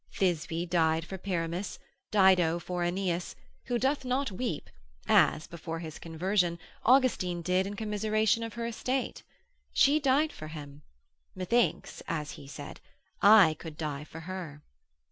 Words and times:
Thisbe 0.11 0.67
died 0.67 1.05
for 1.05 1.19
Pyramus, 1.19 1.77
Dido 2.09 2.57
for 2.57 2.81
Aeneas; 2.83 3.35
who 3.65 3.77
doth 3.77 4.03
not 4.03 4.31
weep, 4.31 4.67
as 5.07 5.45
(before 5.45 5.77
his 5.77 5.99
conversion) 5.99 6.57
Austin 6.83 7.43
did 7.43 7.67
in 7.67 7.75
commiseration 7.75 8.41
of 8.41 8.55
her 8.55 8.65
estate! 8.65 9.21
she 9.71 9.99
died 9.99 10.33
for 10.33 10.47
him; 10.47 10.81
methinks 11.35 12.01
(as 12.07 12.31
he 12.31 12.47
said) 12.47 12.81
I 13.21 13.55
could 13.59 13.77
die 13.77 14.03
for 14.03 14.21
her. 14.21 14.63